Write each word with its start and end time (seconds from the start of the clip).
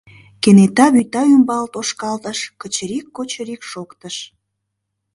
Кенета 0.41 0.87
вӱта 0.93 1.23
ӱмбал 1.35 1.65
тошкалтыш 1.73 2.39
кычырик-кочырик 2.61 3.61
шоктыш. 3.71 4.15